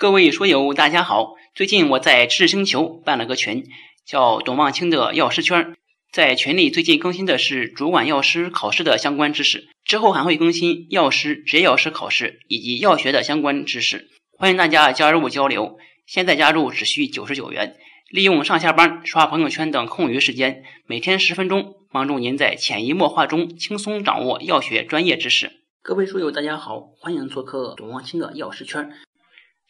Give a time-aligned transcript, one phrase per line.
[0.00, 1.34] 各位书友，大家好！
[1.54, 3.66] 最近我在知识星球办了个群，
[4.06, 5.76] 叫“董望清的药师圈”。
[6.10, 14.08] 在群里最近更新的是主管药师考试的相关知识，之后还会更新药师、职业药师考试以及药学的相关知识。
[14.38, 15.76] 欢迎大家加入交流。
[16.06, 17.76] 现在加入只需九十九元，
[18.08, 25.60] 利用上下班、刷朋友圈等空余时间，每天十分钟，帮助您在潜移默化中轻松掌握药学专业知识。
[25.82, 28.90] 各位书友，大家好，欢迎做客董望清的药师圈。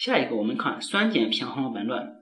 [0.01, 2.15] 下一个，我们看酸碱平衡紊乱。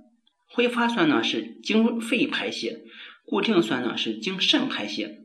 [0.48, 2.80] 挥发酸呢是经肺排泄，
[3.24, 5.20] 固定酸呢是经肾排泄。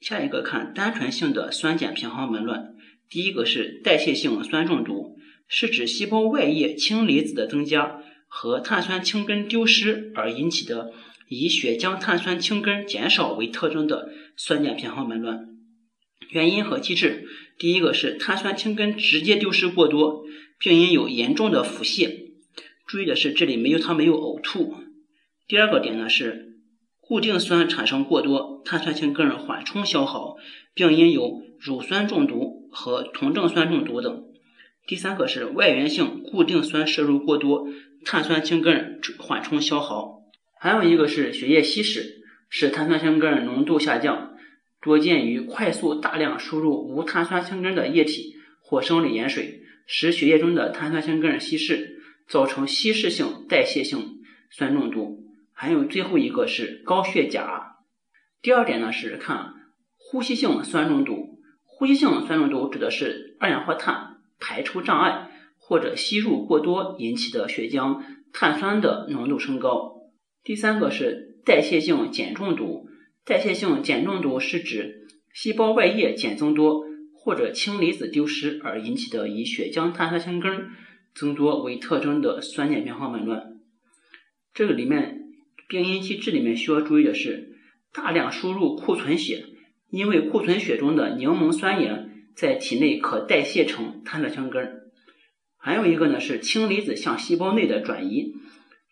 [0.00, 2.68] 下一个看单纯性的酸碱平衡紊乱。
[3.10, 5.16] 第一个是代谢性酸中毒，
[5.48, 10.92] 是指细胞外液氢离子的增加和碳酸氢根丢失而引起的，
[11.28, 15.48] 以血浆碳酸氢根减少为特征的酸碱平衡紊乱。
[16.30, 17.26] 原因和机制，
[17.58, 20.22] 第一个是碳酸氢根直接丢失过多。
[20.58, 22.32] 病因有严重的腹泻，
[22.84, 24.74] 注意的是这里没有它没有呕吐。
[25.46, 26.56] 第二个点呢是
[27.00, 30.36] 固定酸产生过多，碳酸氢根缓冲消耗，
[30.74, 34.24] 病因有乳酸中毒和酮症酸中毒等。
[34.88, 37.68] 第三个是外源性固定酸摄入过多，
[38.04, 40.22] 碳酸氢根缓冲消耗。
[40.58, 44.34] 还有一个是血液稀释，使碳酸氢根浓度下降，
[44.82, 49.62] 多见于快速大量输入无碳酸氢根的液体或生理盐水。
[49.90, 55.24] 使血液中的碳酸氢根稀释，造成稀释性代谢性酸中毒。
[55.54, 57.78] 还有最后一个是高血钾。
[58.42, 59.54] 第二点呢是看
[59.96, 61.40] 呼吸性酸中毒。
[61.64, 70.10] 呼吸性酸中毒指的是二氧化碳排出障碍或者吸入过多引起的血浆碳酸的浓度升高。
[70.44, 72.90] 第三个是代谢性碱中毒。
[73.24, 76.87] 代谢性碱中毒是指细胞外液碱增多。
[77.20, 80.70] 或者氢离子丢失而引起的以血浆碳酸氢根
[81.14, 83.58] 增多为特征的酸碱平衡紊乱。
[84.54, 85.20] 这个里面
[85.68, 87.58] 病因机制里面需要注意的是，
[87.92, 89.44] 大量输入库存血，
[89.90, 94.82] 因为库存血中的柠檬酸盐在体内可代谢成碳酸氢根。
[95.56, 98.32] 还有一个呢是氢离子向细胞内的转移，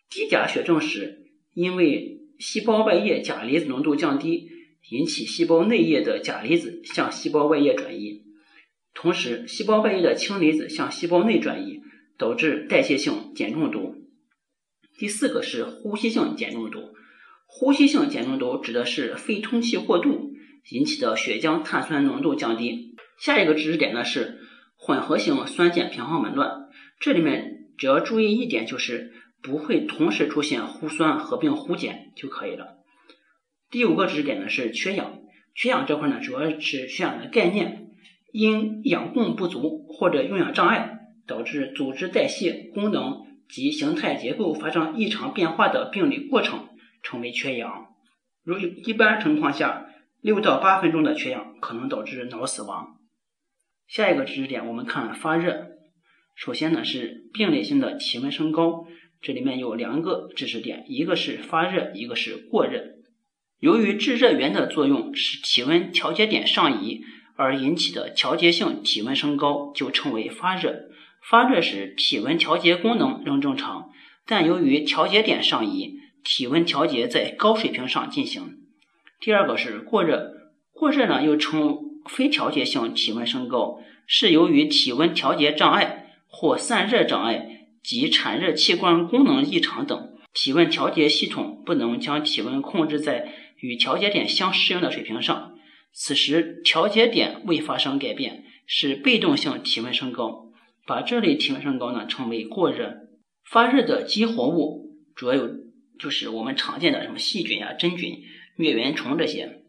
[0.09, 4.49] 低钾血症时，因为细胞外液钾离子浓度降低，
[4.89, 8.23] 引起细胞内液的钾离子向细胞外液转移。
[8.93, 11.81] 同时，细胞外液的氢离子向细胞内转移，
[12.17, 13.95] 导致代谢性碱中毒。
[14.97, 16.79] 第四个是呼吸性碱中毒。
[17.45, 20.31] 呼吸性碱中毒指的是肺通气过度
[20.71, 22.95] 引起的血浆碳酸浓度降低。
[23.19, 24.39] 下一个知识点呢是
[24.75, 26.69] 混合型酸碱平衡紊乱。
[26.99, 32.76] 这里面只要注意一点，就是不会同时出现呼酸合并呼碱就可以了。
[33.69, 35.19] 第五个知识点呢是缺氧。
[35.55, 37.83] 缺氧这块呢主要是缺氧的概念。
[38.33, 46.67] 因氧供不足或者用氧障碍导致组织代谢功能及形态结构发生异常变化的病理过程，
[47.01, 47.87] 称为缺氧。
[48.43, 49.87] 如一般情况下，
[50.21, 52.97] 六到八分钟的缺氧可能导致脑死亡。
[53.87, 55.69] 下一个知识点，我们看发热。
[56.35, 58.85] 首先呢是病理性的体温升高，
[59.21, 62.96] 这里面有两个知识点，一个是发热，一个是过热。
[63.59, 67.03] 由于制热源的作用，使体温调节点上移。
[67.39, 70.89] 而引起的调节性体温升高就称为发热。
[71.21, 73.91] 发热时体温调节功能仍正常，
[74.25, 78.57] 但由于调节点上移，体温调节在高水平上进行。
[79.19, 80.31] 第二个是过热，
[80.73, 95.55] 过热呢又称非调节性体温升高，是由于体温调节障碍或散热障碍及产热器官功能异常等，体温调节系统不能将体温控制在与调节点相适应的水平上。
[95.91, 100.51] 此时调节点未发生改变，是被动性体温升高。
[100.85, 103.07] 把这类体温升高呢称为过热。
[103.43, 105.49] 发热的激活物主要有
[105.99, 108.19] 就是我们常见的什么细菌呀、真菌、
[108.57, 109.63] 疟原虫这些。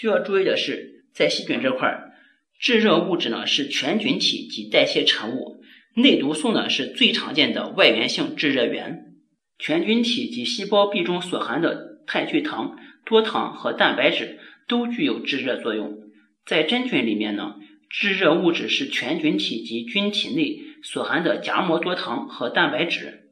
[0.00, 2.12] 需要注意的是，在细菌这块儿，
[2.58, 5.60] 制热物质呢是全菌体及代谢产物，
[5.94, 9.14] 内毒素呢是最常见的外源性制热源。
[9.58, 14.38] 全菌体及细胞壁中所含的肽聚糖、多糖和蛋白质。
[14.66, 15.98] 都具有制热作用。
[16.46, 17.56] 在真菌里面呢，
[17.90, 23.30] 制热物质是全菌体及菌体内所含的荚膜多糖和蛋白质。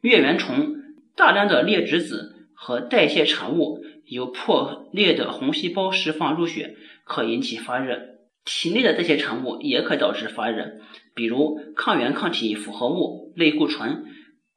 [0.00, 0.76] 疟原虫
[1.14, 8.00] 大量的裂殖子和代谢产物由破裂的红细胞释放入血，可引起发热。
[8.46, 10.80] 体内的代谢产物也可导致发热，
[11.14, 14.06] 比如抗原抗体复合物、类固醇，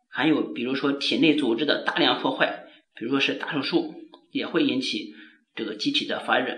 [0.09, 2.65] 还有比如说体内组织的大量破坏，
[2.95, 3.95] 比如说是大手术，
[4.31, 5.13] 也会引起。
[5.55, 6.55] 这个机体的发热，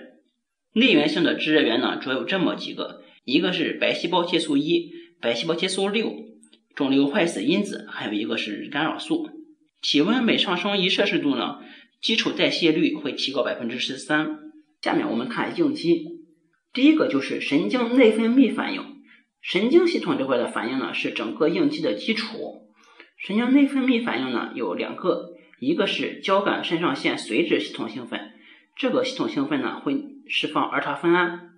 [0.74, 6.14] 内源性的制热源呢，主要有这么几个，一个是白细胞介素一、白细胞介素六、
[6.76, 9.28] 肿瘤坏死因子，还有一个是干扰素。
[9.82, 11.62] 体温每上升一摄氏度呢，
[12.00, 14.38] 基础代谢率会提高百分之十三。
[14.82, 16.06] 下面我们看应激，
[16.72, 18.84] 第一个就是神经内分泌反应。
[19.42, 22.70] 神经系统这块的反应呢，是整个应激的基础。
[23.18, 28.32] 神经内分泌反应呢有两个，一个是交感肾上腺髓质系统兴奋，
[28.76, 29.96] 这个系统兴奋呢会
[30.28, 31.52] 释放儿茶酚胺；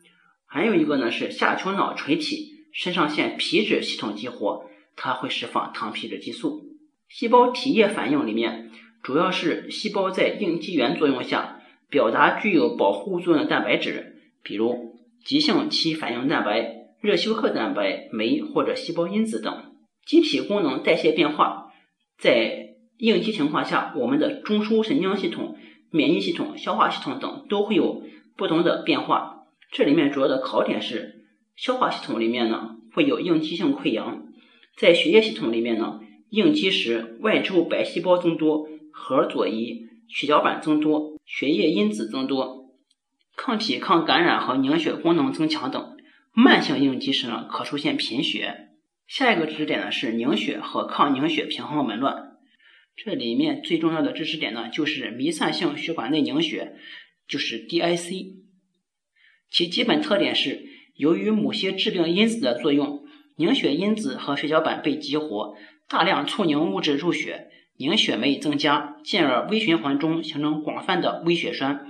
[0.45, 4.65] 还有一个呢是下丘脑垂体肾上腺皮质系统激活，
[4.97, 6.65] 它会释放糖皮质激素。
[7.07, 8.71] 细胞体液反应里面，
[9.01, 16.83] 主要是细胞在应激源作用下表达具有保护作用的蛋白质，比如急性期反应蛋白。
[16.99, 21.73] 热休克蛋白、酶或者细胞因子等机体功能代谢变化，
[22.17, 22.62] 在
[23.03, 25.57] 应激情况下，我们的中枢神经系统、
[25.91, 28.01] 免疫系统、消化系统等都会有
[28.37, 29.43] 不同的变化。
[29.73, 31.25] 这里面主要的考点是
[31.57, 34.23] 消化系统里面呢会有应激性溃疡，
[34.77, 42.69] 在血液系统里面呢应激时外周白细胞增多、核左移、血小板增多、血液因子增多、
[43.35, 45.97] 抗体抗感染和凝血功能增强等。
[46.31, 48.69] 慢性应激时呢，可出现贫血。
[49.07, 52.29] 下一个知识点呢是凝血和抗凝血平衡紊乱。
[52.95, 56.75] 这里面最重要的知识点呢就是弥散性血管内凝血，
[57.27, 58.35] 就是 DIC。
[59.49, 60.63] 其基本特点是，
[60.95, 63.03] 由于某些致病因子的作用，
[63.35, 65.55] 凝血因子和血小板被激活，
[65.87, 71.87] 大量促凝物质入血，凝血酶增加，进而微循环中形成广泛的微血栓。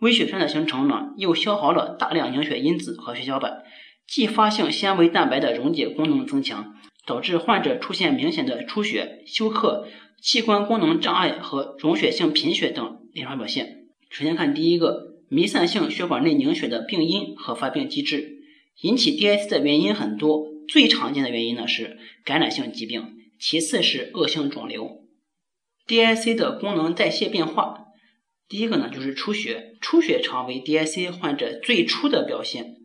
[0.00, 3.64] 微血栓的形成呢，又消耗了大量凝血因子和血小板，
[4.06, 6.74] 继发性纤维蛋白的溶解功能增强，
[7.08, 9.88] 导致患者出现明显的出血、休克、
[10.20, 13.86] 器官功能障碍和溶血性贫血等临床表现。
[14.10, 18.42] 首先看第一个，弥散性血管内凝血的病因和发病机制。
[18.82, 25.00] 引起 DIC 的原因很多，最常见的原因呢是感染性疾病，其次是恶性肿瘤。
[25.86, 27.86] DIC 的功能代谢变化。
[28.50, 32.76] 第一个呢，就是出血，出血常为 DIC 患者最初的表现。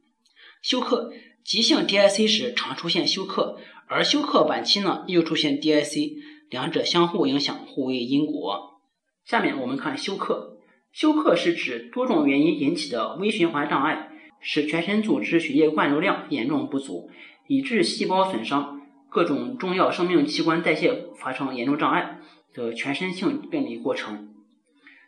[0.62, 1.12] 休克，
[1.44, 3.60] 急性 DIC 时常出现休克，
[3.94, 6.14] 而休克晚期呢又出现 DIC，
[6.50, 8.82] 两者相互影响，互为因果。
[9.24, 10.58] 下面我们看休克，
[10.92, 14.10] 休克是指多种原因引起的微循环障碍，
[14.42, 17.12] 使全身组织血液灌流量严重不足，
[17.46, 18.82] 以致细胞损伤，
[19.12, 22.18] 各种重要生命器官代谢发生严重障碍
[22.52, 24.34] 的全身性病理过程。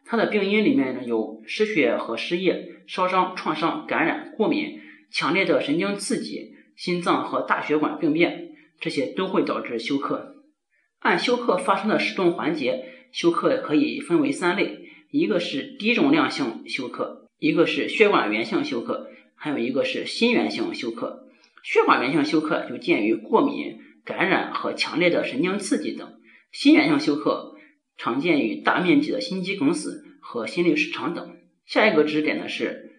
[0.05, 4.79] 它的病因里面呢有失血和失液、烧伤、创伤、感染、过敏、
[5.09, 8.44] 强烈的神经刺激、心脏和大血管病变，
[8.79, 10.35] 这些都会导致休克。
[10.99, 14.79] 按休克发生的时钟环节，休克可以分为三类：
[15.11, 21.27] 一个是低重量性休克，一个是血管源性休克，还有一个是心源性休克。
[21.63, 26.19] 血管源性休克就见于过敏、感染和强烈的神经刺激等；
[26.51, 27.53] 心源性休克。
[27.97, 31.37] 常见于大面积的心肌梗死和心律失常等。
[31.65, 32.91] 下一个知识点呢是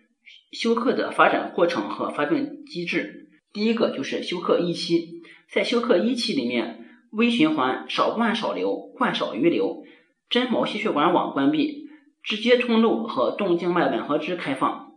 [0.52, 3.28] 休克的发展过程和发病机制。
[3.52, 5.20] 第一个就是休克一期，
[5.50, 9.84] 在休克一期里面，微循环少灌少流，灌少于流，
[10.28, 11.88] 真毛细血管网关闭，
[12.22, 14.92] 直接通路和动静脉吻合支开放。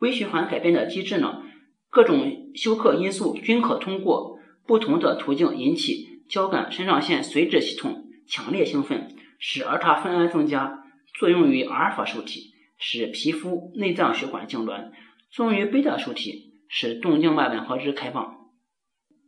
[0.00, 1.42] 微循环改变的机制呢，
[1.88, 9.08] 各种休克因素均可通过不同的途径引起交感肾上腺髓质系统强烈兴奋。
[9.44, 10.84] 使儿茶酚胺增加，
[11.18, 14.92] 作用于阿尔法受体，使皮肤、内脏血管痉挛；
[15.32, 18.41] 作用于贝塔受体，使动静脉吻合支开放。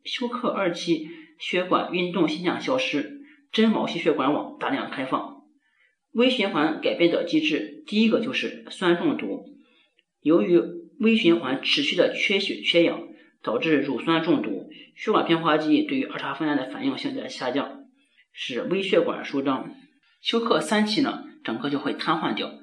[0.05, 1.09] 休克二期，
[1.39, 5.43] 血管运动现象消失，真毛细血管网大量开放。
[6.13, 9.47] 微循环改变的机制，第一个就是酸中毒。
[10.21, 10.61] 由于
[11.01, 13.09] 微循环持续的缺血缺氧，
[13.43, 17.85] 导致乳酸中毒，血管平滑肌对于儿茶酚胺的反应性在下降，
[18.33, 19.75] 使微血管舒张。
[20.21, 22.55] 休克三期呢，整个就会瘫痪掉，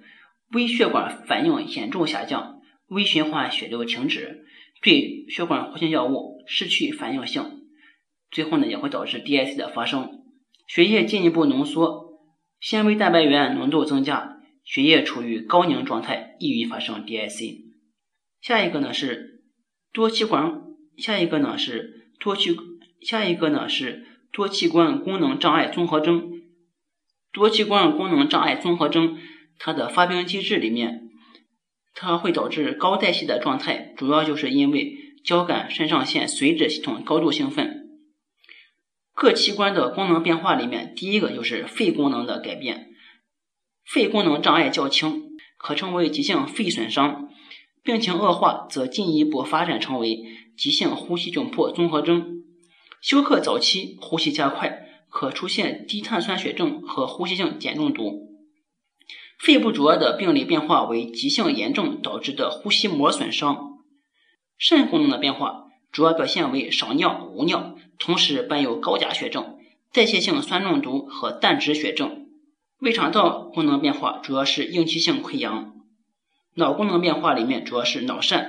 [0.52, 4.46] 微血管反应严重下降，微循环血流停止，
[4.82, 7.62] 对血管活性药物失去反应性，
[8.32, 10.24] 最后呢也会导致 DIC 的发生，
[10.68, 12.20] 血液进一步浓缩，
[12.60, 17.62] 纤维蛋白原浓度增加，血液处于高凝状态，易于发生 DIC。
[18.42, 19.44] 下一个呢是
[19.94, 20.64] 多器官，
[20.98, 22.58] 下一个呢是多器，
[23.02, 26.42] 下一个呢是多器官功能障碍综合征。
[27.32, 29.20] 多器官功能障碍综合征，
[29.60, 31.11] 它的发病机制里面，
[31.94, 37.90] 它会导致高代谢的状态，主要就是因为交感肾上腺髓质系统高度兴奋。
[39.14, 42.88] 各器官的功能变化里面，第一个就是肺功能的改变，
[43.86, 45.24] 肺功能障碍较轻，
[45.58, 47.30] 可称为急性肺损伤，
[47.84, 50.24] 病情恶化则进一步发展成为
[50.58, 52.44] 急性呼吸窘迫综合征。
[53.02, 58.31] 休克早期呼吸加快，可出现低碳酸血症和呼吸性碱中毒。
[59.42, 63.80] 肺部主要的病理变化为急性炎症导致的呼吸膜损伤。
[64.56, 69.58] 肾功能的变化主要表现为少尿、无尿，同时伴有高钾血症、
[69.92, 72.28] 代谢性酸中毒和氮质血症。
[72.78, 75.74] 胃肠道功能变化主要是应激性溃疡。
[76.54, 78.46] 脑功能变化里面主要是脑疝。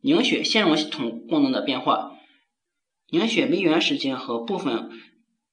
[0.00, 2.16] 凝血纤溶系统功能的变化。
[3.10, 4.90] 凝血酶原时间和部分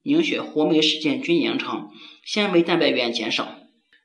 [0.01, 1.91] 凝血活酶时间均延长，
[2.25, 3.59] 纤维蛋白原减少。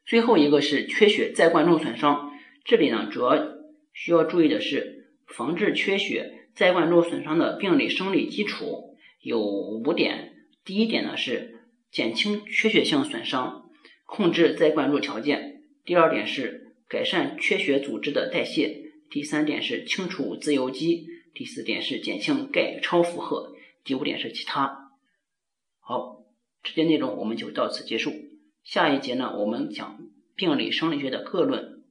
[0.08, 2.32] 最后一个是缺血再灌注损伤，
[2.64, 3.58] 这里呢主要
[3.92, 10.32] 需要注意的是防治缺血再灌注损伤的病理生理基础有五点。
[10.64, 11.60] 第一点呢是
[11.90, 13.68] 减轻缺血性损伤，
[14.06, 15.62] 控制再灌注条件。
[15.84, 18.84] 第二点是改善缺血组织的代谢。
[19.10, 21.06] 第三点是清除自由基。
[21.34, 23.52] 第四点是减轻钙超负荷，
[23.84, 24.90] 第五点是其他。
[25.80, 26.24] 好，
[26.62, 28.12] 这节内容我们就到此结束。
[28.70, 29.98] 下一节呢，我们讲
[30.34, 31.84] 病理生理学的各论。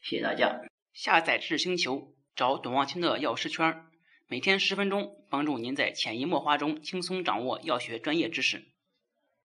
[0.00, 0.60] 谢谢大家。
[0.92, 3.82] 下载智星球，找董望清的药师圈，
[4.28, 8.62] 每天十分钟，帮助您在潜移默化中轻松掌握药学专业知识。